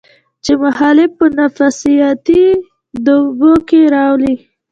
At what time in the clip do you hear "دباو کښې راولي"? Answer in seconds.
3.05-4.33